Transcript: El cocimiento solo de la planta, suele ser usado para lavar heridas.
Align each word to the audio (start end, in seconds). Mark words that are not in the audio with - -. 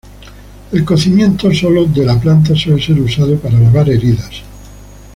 El 0.71 0.83
cocimiento 0.83 1.53
solo 1.53 1.85
de 1.85 2.03
la 2.03 2.19
planta, 2.19 2.55
suele 2.55 2.81
ser 2.83 2.99
usado 2.99 3.37
para 3.37 3.59
lavar 3.59 3.87
heridas. 3.87 4.41